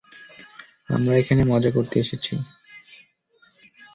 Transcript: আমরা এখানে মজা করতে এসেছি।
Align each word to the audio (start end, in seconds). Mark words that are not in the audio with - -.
আমরা 0.89 1.13
এখানে 1.17 1.41
মজা 1.43 1.71
করতে 1.71 1.95
এসেছি। 1.99 2.33